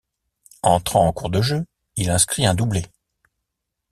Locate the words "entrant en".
0.63-1.13